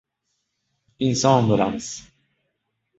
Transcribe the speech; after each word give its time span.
Inson 1.09 1.53
bo’lamiz. 1.53 1.93